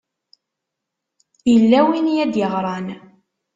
Yella 1.51 1.79
win 1.87 2.11
ay 2.13 2.21
d-yeɣran. 2.33 2.87